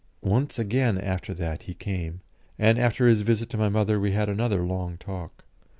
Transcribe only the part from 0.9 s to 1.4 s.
after